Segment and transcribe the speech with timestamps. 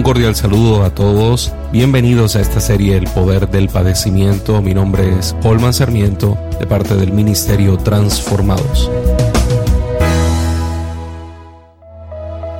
[0.00, 1.52] Un cordial saludo a todos.
[1.72, 4.62] Bienvenidos a esta serie El Poder del Padecimiento.
[4.62, 8.90] Mi nombre es Holman Sarmiento, de parte del Ministerio Transformados.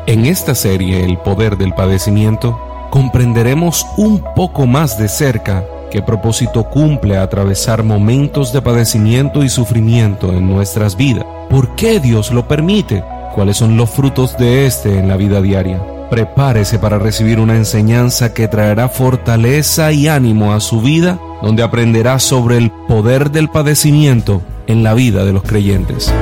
[0.06, 6.64] En esta serie El Poder del Padecimiento, comprenderemos un poco más de cerca qué propósito
[6.64, 11.24] cumple atravesar momentos de padecimiento y sufrimiento en nuestras vidas.
[11.48, 13.02] ¿Por qué Dios lo permite?
[13.34, 15.80] ¿Cuáles son los frutos de este en la vida diaria?
[16.10, 22.18] Prepárese para recibir una enseñanza que traerá fortaleza y ánimo a su vida, donde aprenderá
[22.18, 26.12] sobre el poder del padecimiento en la vida de los creyentes.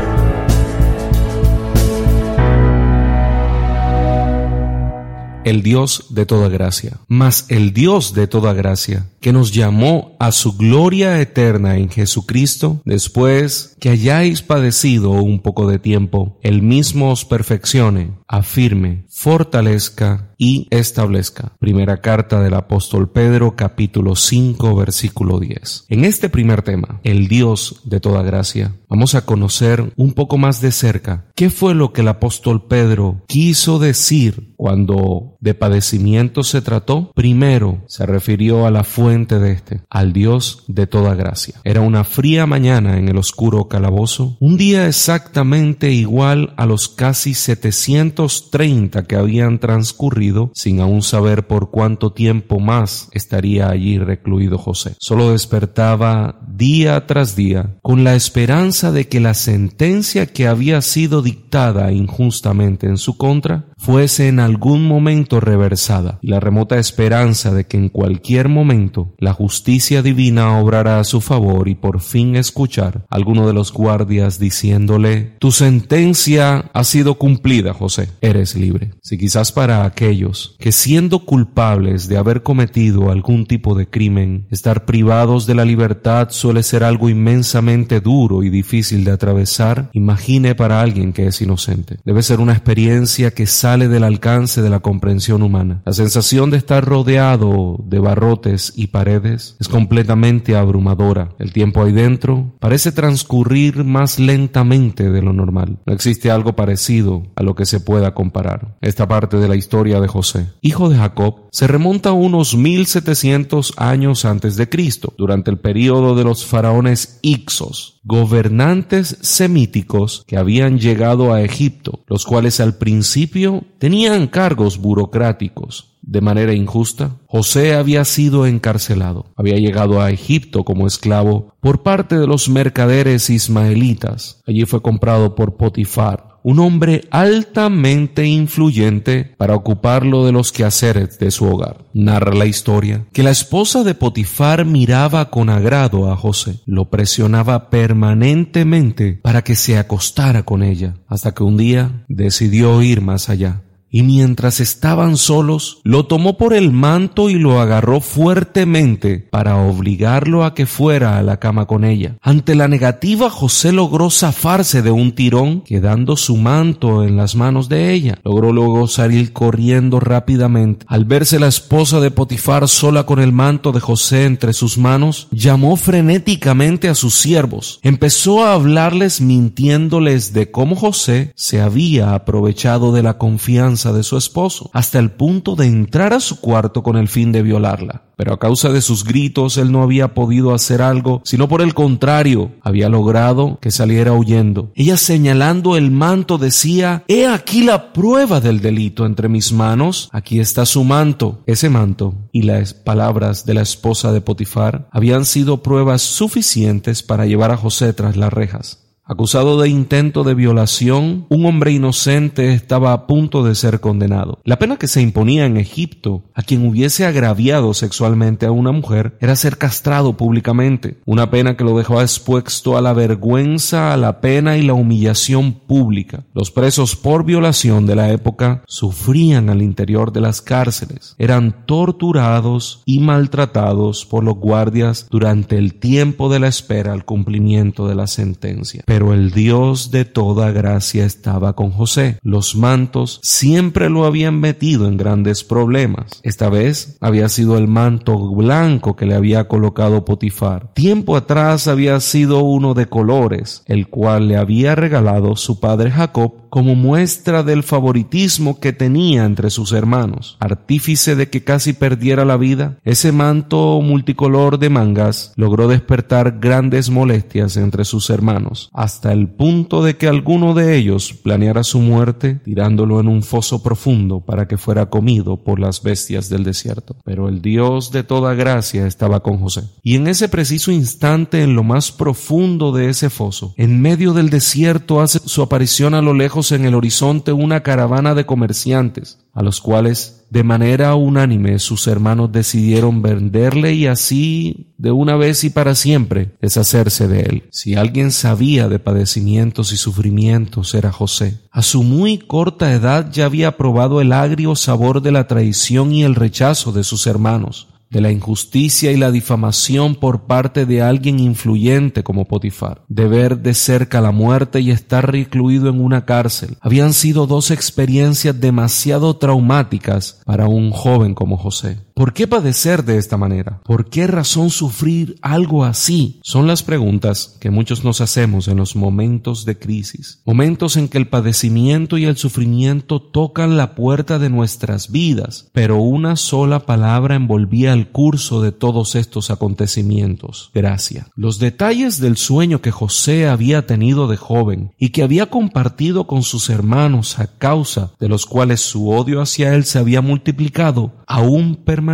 [5.49, 10.31] El Dios de toda gracia, mas el Dios de toda gracia, que nos llamó a
[10.31, 17.11] su gloria eterna en Jesucristo, después que hayáis padecido un poco de tiempo, el mismo
[17.11, 21.53] os perfeccione, afirme, fortalezca y establezca.
[21.59, 25.87] Primera carta del apóstol Pedro capítulo 5 versículo 10.
[25.89, 30.61] En este primer tema, el Dios de toda gracia, vamos a conocer un poco más
[30.61, 36.63] de cerca qué fue lo que el apóstol Pedro quiso decir cuando de padecimiento se
[36.63, 37.13] trató.
[37.15, 41.61] Primero se refirió a la fuente de este, al Dios de toda gracia.
[41.65, 47.35] Era una fría mañana en el oscuro calabozo, un día exactamente igual a los casi
[47.35, 54.97] 730 que habían transcurrido sin aún saber por cuánto tiempo más estaría allí recluido José.
[54.99, 61.23] Solo despertaba día tras día con la esperanza de que la sentencia que había sido
[61.23, 66.19] dictada injustamente en su contra fuese en algún momento reversada.
[66.21, 71.21] Y la remota esperanza de que en cualquier momento la justicia divina obrara a su
[71.21, 77.15] favor y por fin escuchar a alguno de los guardias diciéndole tu sentencia ha sido
[77.15, 78.09] cumplida José.
[78.21, 83.89] Eres libre si quizás para aquellos que siendo culpables de haber cometido algún tipo de
[83.89, 89.91] crimen estar privados de la libertad suele ser algo inmensamente duro y difícil de atravesar
[89.93, 91.99] imagine para alguien que es inocente.
[92.05, 95.83] Debe ser una experiencia que sale del alcance de la comprensión humana.
[95.85, 101.35] La sensación de estar rodeado de barrotes y paredes es completamente abrumadora.
[101.39, 105.81] El tiempo ahí dentro parece transcurrir más lentamente de lo normal.
[105.85, 108.79] No existe algo parecido a lo que se pueda comparar.
[108.81, 113.75] Esta parte de la historia de José, hijo de Jacob, se remonta a unos 1700
[113.77, 120.79] años antes de Cristo, durante el período de los faraones Ixos, gobernantes semíticos que habían
[120.79, 125.97] llegado a Egipto, los cuales al principio tenían cargos burocráticos.
[126.03, 132.19] De manera injusta, José había sido encarcelado, había llegado a Egipto como esclavo por parte
[132.19, 134.41] de los mercaderes ismaelitas.
[134.47, 141.31] Allí fue comprado por Potifar, un hombre altamente influyente para ocuparlo de los quehaceres de
[141.31, 141.85] su hogar.
[141.93, 147.69] Narra la historia que la esposa de Potifar miraba con agrado a José, lo presionaba
[147.69, 153.65] permanentemente para que se acostara con ella, hasta que un día decidió ir más allá
[153.91, 160.45] y mientras estaban solos, lo tomó por el manto y lo agarró fuertemente para obligarlo
[160.45, 162.17] a que fuera a la cama con ella.
[162.21, 167.69] Ante la negativa, José logró zafarse de un tirón, quedando su manto en las manos
[167.69, 168.19] de ella.
[168.25, 170.85] Logró luego salir corriendo rápidamente.
[170.89, 175.29] Al verse la esposa de Potifar sola con el manto de José entre sus manos,
[175.31, 177.81] llamó frenéticamente a sus siervos.
[177.83, 184.17] Empezó a hablarles mintiéndoles de cómo José se había aprovechado de la confianza de su
[184.17, 188.03] esposo, hasta el punto de entrar a su cuarto con el fin de violarla.
[188.17, 191.73] Pero a causa de sus gritos él no había podido hacer algo, sino por el
[191.73, 194.73] contrario, había logrado que saliera huyendo.
[194.75, 200.41] Ella señalando el manto decía, He aquí la prueba del delito entre mis manos, aquí
[200.41, 201.45] está su manto.
[201.47, 207.27] Ese manto y las palabras de la esposa de Potifar habían sido pruebas suficientes para
[207.27, 208.88] llevar a José tras las rejas.
[209.11, 214.39] Acusado de intento de violación, un hombre inocente estaba a punto de ser condenado.
[214.45, 219.17] La pena que se imponía en Egipto a quien hubiese agraviado sexualmente a una mujer
[219.23, 224.21] era ser castrado públicamente, una pena que lo dejó expuesto a la vergüenza, a la
[224.21, 226.25] pena y la humillación pública.
[226.35, 232.83] Los presos por violación de la época sufrían al interior de las cárceles, eran torturados
[232.85, 238.07] y maltratados por los guardias durante el tiempo de la espera al cumplimiento de la
[238.07, 242.19] sentencia Pero el Dios de toda gracia estaba con José.
[242.21, 246.19] Los mantos siempre lo habían metido en grandes problemas.
[246.25, 250.73] Esta vez había sido el manto blanco que le había colocado Potifar.
[250.75, 256.49] Tiempo atrás había sido uno de colores, el cual le había regalado su padre Jacob
[256.51, 260.37] como muestra del favoritismo que tenía entre sus hermanos.
[260.41, 266.91] Artífice de que casi perdiera la vida, ese manto multicolor de mangas logró despertar grandes
[266.91, 272.41] molestias entre sus hermanos, hasta el punto de que alguno de ellos planeara su muerte
[272.43, 276.97] tirándolo en un foso profundo para que fuera comido por las bestias del desierto.
[277.05, 279.65] Pero el Dios de toda gracia estaba con José.
[279.83, 284.31] Y en ese preciso instante, en lo más profundo de ese foso, en medio del
[284.31, 289.43] desierto, hace su aparición a lo lejos en el horizonte una caravana de comerciantes, a
[289.43, 295.51] los cuales de manera unánime sus hermanos decidieron venderle y así de una vez y
[295.51, 297.45] para siempre deshacerse de él.
[297.51, 301.41] Si alguien sabía de padecimientos y sufrimientos era José.
[301.51, 306.05] A su muy corta edad ya había probado el agrio sabor de la traición y
[306.05, 311.19] el rechazo de sus hermanos de la injusticia y la difamación por parte de alguien
[311.19, 316.57] influyente como Potifar, de ver de cerca la muerte y estar recluido en una cárcel,
[316.61, 321.79] habían sido dos experiencias demasiado traumáticas para un joven como José.
[321.99, 323.61] ¿Por qué padecer de esta manera?
[323.65, 326.21] ¿Por qué razón sufrir algo así?
[326.23, 330.99] Son las preguntas que muchos nos hacemos en los momentos de crisis, momentos en que
[330.99, 337.17] el padecimiento y el sufrimiento tocan la puerta de nuestras vidas, pero una sola palabra
[337.17, 341.09] envolvía el curso de todos estos acontecimientos, gracia.
[341.17, 346.23] Los detalles del sueño que José había tenido de joven y que había compartido con
[346.23, 351.57] sus hermanos a causa de los cuales su odio hacia él se había multiplicado, aún
[351.57, 351.88] permanecían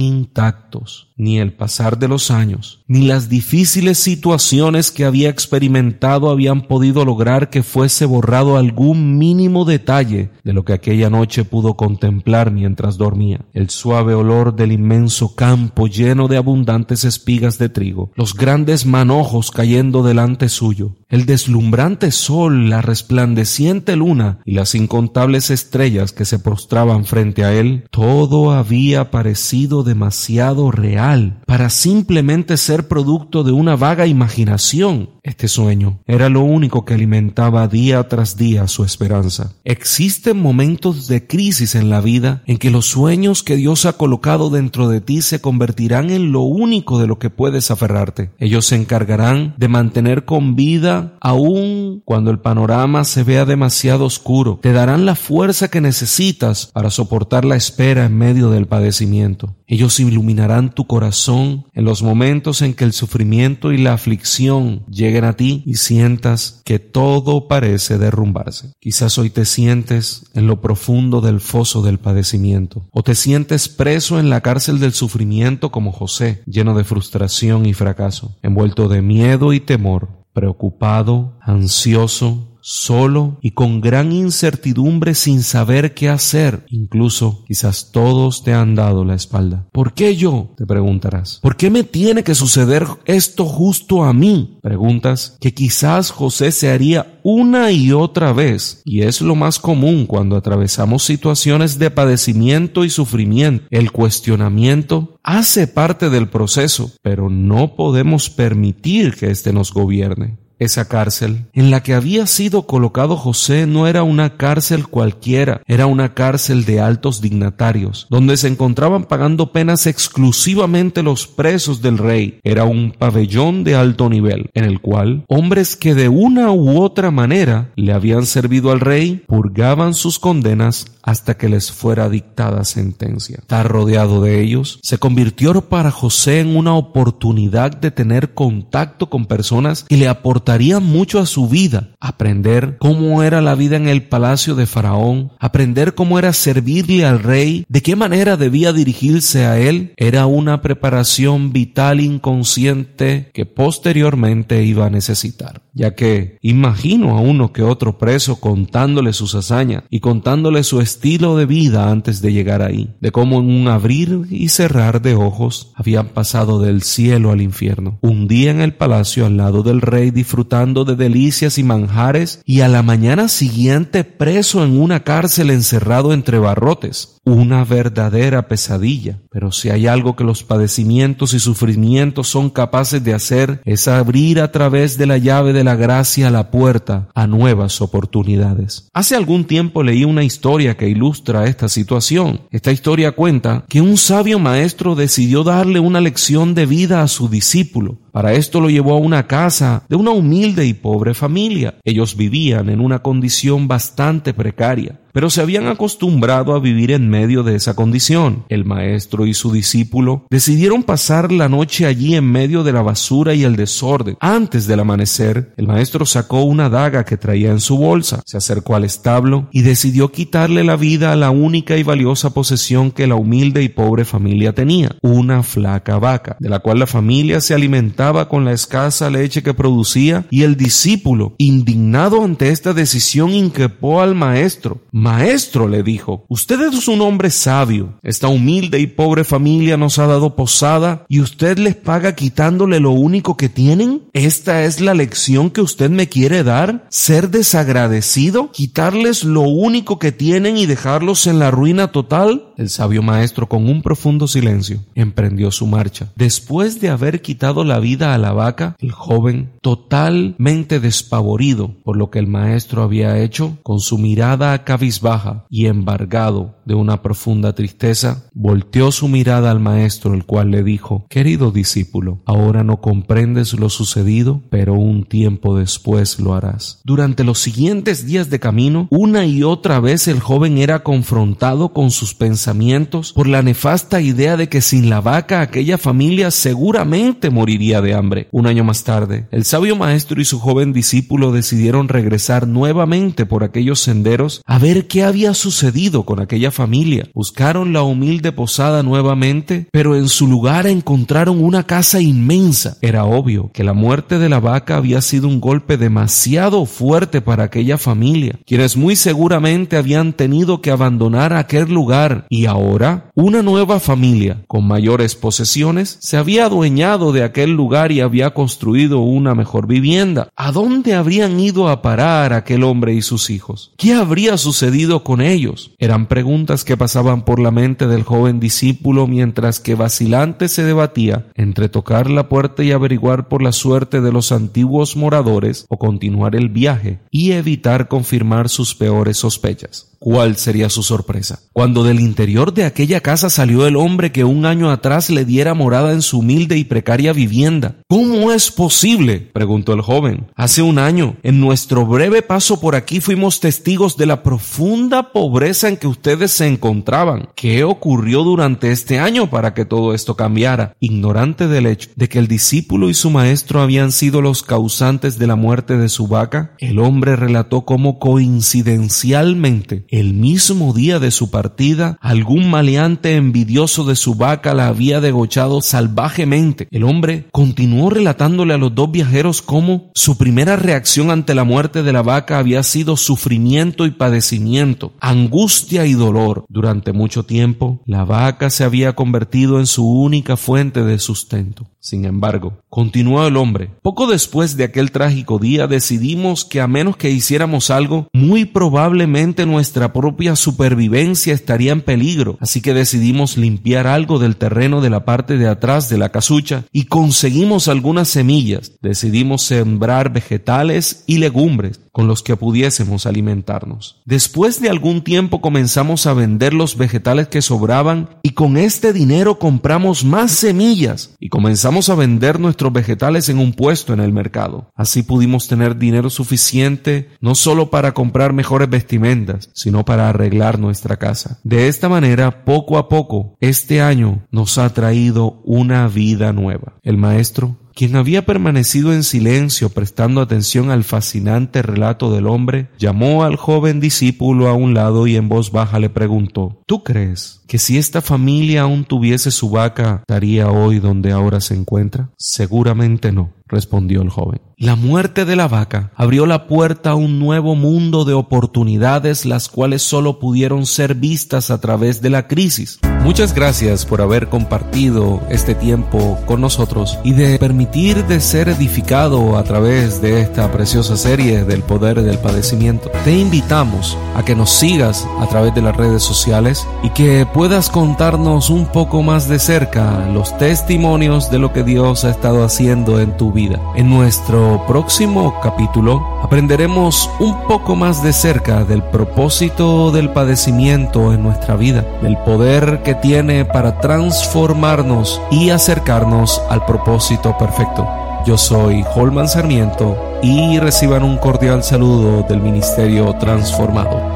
[0.00, 1.12] intactos.
[1.16, 7.04] Ni el pasar de los años, ni las difíciles situaciones que había experimentado habían podido
[7.04, 12.96] lograr que fuese borrado algún mínimo detalle de lo que aquella noche pudo contemplar mientras
[12.98, 13.42] dormía.
[13.52, 19.52] El suave olor del inmenso campo lleno de abundantes espigas de trigo, los grandes manojos
[19.52, 26.40] cayendo delante suyo, el deslumbrante sol, la resplandeciente luna y las incontables estrellas que se
[26.40, 31.03] postraban frente a él, todo había parecido demasiado real
[31.46, 35.13] para simplemente ser producto de una vaga imaginación.
[35.24, 39.54] Este sueño era lo único que alimentaba día tras día su esperanza.
[39.64, 44.50] Existen momentos de crisis en la vida en que los sueños que Dios ha colocado
[44.50, 48.32] dentro de ti se convertirán en lo único de lo que puedes aferrarte.
[48.38, 54.58] Ellos se encargarán de mantener con vida aún cuando el panorama se vea demasiado oscuro.
[54.60, 59.56] Te darán la fuerza que necesitas para soportar la espera en medio del padecimiento.
[59.66, 64.84] Ellos iluminarán tu corazón en los momentos en que el sufrimiento y la aflicción
[65.22, 68.72] a ti y sientas que todo parece derrumbarse.
[68.80, 74.18] Quizás hoy te sientes en lo profundo del foso del padecimiento o te sientes preso
[74.18, 79.52] en la cárcel del sufrimiento como José, lleno de frustración y fracaso, envuelto de miedo
[79.52, 86.64] y temor, preocupado, ansioso, solo y con gran incertidumbre sin saber qué hacer.
[86.70, 89.68] Incluso quizás todos te han dado la espalda.
[89.70, 90.54] ¿Por qué yo?
[90.56, 91.40] Te preguntarás.
[91.42, 94.58] ¿Por qué me tiene que suceder esto justo a mí?
[94.62, 98.80] Preguntas que quizás José se haría una y otra vez.
[98.86, 103.66] Y es lo más común cuando atravesamos situaciones de padecimiento y sufrimiento.
[103.70, 110.43] El cuestionamiento hace parte del proceso, pero no podemos permitir que éste nos gobierne.
[110.58, 115.86] Esa cárcel en la que había sido colocado José no era una cárcel cualquiera, era
[115.86, 122.38] una cárcel de altos dignatarios, donde se encontraban pagando penas exclusivamente los presos del rey.
[122.42, 127.10] Era un pabellón de alto nivel, en el cual hombres que de una u otra
[127.10, 133.38] manera le habían servido al rey purgaban sus condenas hasta que les fuera dictada sentencia.
[133.40, 139.26] Estar rodeado de ellos se convirtió para José en una oportunidad de tener contacto con
[139.26, 140.08] personas que le
[140.44, 145.32] aportarían mucho a su vida, aprender cómo era la vida en el palacio de Faraón,
[145.38, 150.60] aprender cómo era servirle al rey, de qué manera debía dirigirse a él, era una
[150.60, 157.98] preparación vital inconsciente que posteriormente iba a necesitar, ya que imagino a uno que otro
[157.98, 163.10] preso contándole sus hazañas y contándole su estilo de vida antes de llegar ahí, de
[163.10, 167.98] cómo en un abrir y cerrar de ojos habían pasado del cielo al infierno.
[168.00, 172.60] Un día en el palacio al lado del rey disfrutando de delicias y manjares y
[172.60, 177.10] a la mañana siguiente preso en una cárcel encerrado entre barrotes.
[177.26, 179.18] Una verdadera pesadilla.
[179.30, 184.40] Pero si hay algo que los padecimientos y sufrimientos son capaces de hacer es abrir
[184.40, 188.88] a través de la llave de la gracia la puerta a nuevas oportunidades.
[188.92, 192.42] Hace algún tiempo leí una historia que ilustra esta situación.
[192.50, 197.28] Esta historia cuenta que un sabio maestro decidió darle una lección de vida a su
[197.28, 197.98] discípulo.
[198.14, 201.74] Para esto lo llevó a una casa de una humilde y pobre familia.
[201.82, 207.44] Ellos vivían en una condición bastante precaria pero se habían acostumbrado a vivir en medio
[207.44, 208.44] de esa condición.
[208.48, 213.32] El maestro y su discípulo decidieron pasar la noche allí en medio de la basura
[213.32, 214.16] y el desorden.
[214.18, 218.74] Antes del amanecer, el maestro sacó una daga que traía en su bolsa, se acercó
[218.74, 223.14] al establo y decidió quitarle la vida a la única y valiosa posesión que la
[223.14, 228.03] humilde y pobre familia tenía, una flaca vaca, de la cual la familia se alimentaba
[228.28, 234.14] con la escasa leche que producía y el discípulo, indignado ante esta decisión, increpó al
[234.14, 237.98] maestro, Maestro, le dijo, usted es un hombre sabio.
[238.02, 242.92] Esta humilde y pobre familia nos ha dado posada y usted les paga quitándole lo
[242.92, 244.02] único que tienen.
[244.12, 246.86] ¿Esta es la lección que usted me quiere dar?
[246.90, 248.52] ¿Ser desagradecido?
[248.52, 252.52] ¿Quitarles lo único que tienen y dejarlos en la ruina total?
[252.56, 256.12] El sabio maestro, con un profundo silencio, emprendió su marcha.
[256.16, 262.10] Después de haber quitado la vida a la vaca, el joven, totalmente despavorido por lo
[262.10, 264.64] que el maestro había hecho, con su mirada a
[265.00, 270.62] baja y embargado de una profunda tristeza, volteó su mirada al maestro, el cual le
[270.62, 276.80] dijo, Querido discípulo, ahora no comprendes lo sucedido, pero un tiempo después lo harás.
[276.84, 281.90] Durante los siguientes días de camino, una y otra vez el joven era confrontado con
[281.90, 287.80] sus pensamientos por la nefasta idea de que sin la vaca aquella familia seguramente moriría
[287.92, 288.28] hambre.
[288.30, 293.44] Un año más tarde, el sabio maestro y su joven discípulo decidieron regresar nuevamente por
[293.44, 297.08] aquellos senderos a ver qué había sucedido con aquella familia.
[297.12, 302.78] Buscaron la humilde posada nuevamente, pero en su lugar encontraron una casa inmensa.
[302.80, 307.44] Era obvio que la muerte de la vaca había sido un golpe demasiado fuerte para
[307.44, 313.80] aquella familia, quienes muy seguramente habían tenido que abandonar aquel lugar y ahora una nueva
[313.80, 319.66] familia con mayores posesiones se había adueñado de aquel lugar y había construido una mejor
[319.66, 320.28] vivienda.
[320.36, 323.72] ¿A dónde habrían ido a parar aquel hombre y sus hijos?
[323.76, 324.94] ¿Qué habría sucedido?
[325.02, 325.72] con ellos?
[325.78, 331.26] Eran preguntas que pasaban por la mente del joven discípulo mientras que vacilante se debatía
[331.34, 336.36] entre tocar la puerta y averiguar por la suerte de los antiguos moradores o continuar
[336.36, 339.93] el viaje y evitar confirmar sus peores sospechas.
[340.04, 341.40] ¿Cuál sería su sorpresa?
[341.54, 345.54] Cuando del interior de aquella casa salió el hombre que un año atrás le diera
[345.54, 347.76] morada en su humilde y precaria vivienda.
[347.88, 349.30] ¿Cómo es posible?
[349.32, 350.26] preguntó el joven.
[350.36, 355.68] Hace un año, en nuestro breve paso por aquí fuimos testigos de la profunda pobreza
[355.68, 357.30] en que ustedes se encontraban.
[357.34, 360.76] ¿Qué ocurrió durante este año para que todo esto cambiara?
[360.80, 365.28] Ignorante del hecho de que el discípulo y su maestro habían sido los causantes de
[365.28, 371.30] la muerte de su vaca, el hombre relató cómo coincidencialmente el mismo día de su
[371.30, 376.66] partida, algún maleante envidioso de su vaca la había degochado salvajemente.
[376.72, 381.84] El hombre continuó relatándole a los dos viajeros cómo su primera reacción ante la muerte
[381.84, 386.44] de la vaca había sido sufrimiento y padecimiento, angustia y dolor.
[386.48, 391.68] Durante mucho tiempo, la vaca se había convertido en su única fuente de sustento.
[391.84, 396.96] Sin embargo, continuó el hombre, poco después de aquel trágico día decidimos que a menos
[396.96, 403.86] que hiciéramos algo, muy probablemente nuestra propia supervivencia estaría en peligro, así que decidimos limpiar
[403.86, 408.72] algo del terreno de la parte de atrás de la casucha y conseguimos algunas semillas.
[408.80, 414.02] Decidimos sembrar vegetales y legumbres con los que pudiésemos alimentarnos.
[414.04, 419.38] Después de algún tiempo comenzamos a vender los vegetales que sobraban y con este dinero
[419.38, 421.28] compramos más semillas y
[421.74, 424.70] comenzamos a vender nuestros vegetales en un puesto en el mercado.
[424.76, 430.98] Así pudimos tener dinero suficiente no solo para comprar mejores vestimentas, sino para arreglar nuestra
[430.98, 431.40] casa.
[431.42, 436.74] De esta manera, poco a poco, este año nos ha traído una vida nueva.
[436.84, 443.24] El maestro quien había permanecido en silencio prestando atención al fascinante relato del hombre, llamó
[443.24, 447.58] al joven discípulo a un lado y en voz baja le preguntó, ¿Tú crees que
[447.58, 452.10] si esta familia aún tuviese su vaca, estaría hoy donde ahora se encuentra?
[452.16, 453.32] Seguramente no.
[453.46, 454.40] Respondió el joven.
[454.56, 459.48] La muerte de la vaca abrió la puerta a un nuevo mundo de oportunidades las
[459.48, 462.78] cuales solo pudieron ser vistas a través de la crisis.
[463.02, 469.36] Muchas gracias por haber compartido este tiempo con nosotros y de permitir de ser edificado
[469.36, 472.90] a través de esta preciosa serie del poder del padecimiento.
[473.04, 477.68] Te invitamos a que nos sigas a través de las redes sociales y que puedas
[477.68, 483.00] contarnos un poco más de cerca los testimonios de lo que Dios ha estado haciendo
[483.00, 490.10] en tu En nuestro próximo capítulo aprenderemos un poco más de cerca del propósito del
[490.10, 497.88] padecimiento en nuestra vida, del poder que tiene para transformarnos y acercarnos al propósito perfecto.
[498.24, 504.13] Yo soy Holman Sarmiento y reciban un cordial saludo del Ministerio Transformado.